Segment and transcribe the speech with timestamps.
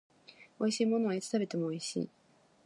[0.59, 2.09] 美味しいものはいつ食べても美味しい